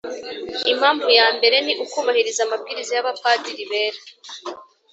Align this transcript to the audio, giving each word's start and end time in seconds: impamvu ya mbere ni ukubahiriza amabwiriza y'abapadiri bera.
impamvu 0.71 1.07
ya 1.19 1.27
mbere 1.37 1.57
ni 1.65 1.73
ukubahiriza 1.83 2.41
amabwiriza 2.43 2.91
y'abapadiri 2.93 3.63
bera. 3.71 3.99